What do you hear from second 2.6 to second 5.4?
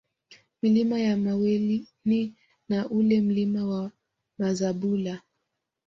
na ule Mlima wa Mazabula